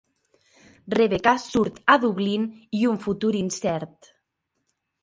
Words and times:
Rebecca 0.99 1.33
surt 1.43 1.77
a 1.95 1.99
Dublín 2.07 2.49
i 2.79 2.83
un 2.95 2.99
futur 3.07 3.35
incert. 3.45 4.15